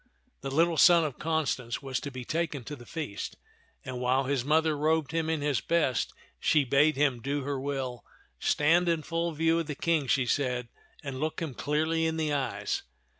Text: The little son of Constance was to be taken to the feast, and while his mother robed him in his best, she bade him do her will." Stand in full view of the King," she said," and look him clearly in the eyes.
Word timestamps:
The 0.41 0.49
little 0.49 0.77
son 0.77 1.03
of 1.05 1.19
Constance 1.19 1.83
was 1.83 1.99
to 1.99 2.09
be 2.09 2.25
taken 2.25 2.63
to 2.63 2.75
the 2.75 2.87
feast, 2.87 3.37
and 3.85 3.99
while 3.99 4.23
his 4.23 4.43
mother 4.43 4.75
robed 4.75 5.11
him 5.11 5.29
in 5.29 5.41
his 5.41 5.61
best, 5.61 6.11
she 6.39 6.63
bade 6.63 6.95
him 6.95 7.21
do 7.21 7.41
her 7.43 7.59
will." 7.59 8.03
Stand 8.39 8.89
in 8.89 9.03
full 9.03 9.31
view 9.31 9.59
of 9.59 9.67
the 9.67 9.75
King," 9.75 10.07
she 10.07 10.25
said," 10.25 10.69
and 11.03 11.19
look 11.19 11.39
him 11.39 11.53
clearly 11.53 12.07
in 12.07 12.17
the 12.17 12.33
eyes. 12.33 12.81